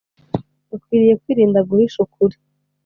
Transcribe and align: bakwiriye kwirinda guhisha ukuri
bakwiriye 0.69 1.13
kwirinda 1.21 1.59
guhisha 1.69 1.97
ukuri 2.05 2.35